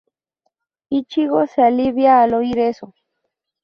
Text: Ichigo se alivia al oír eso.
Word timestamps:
Ichigo 0.89 1.45
se 1.45 1.61
alivia 1.61 2.23
al 2.23 2.33
oír 2.33 2.57
eso. 2.57 2.95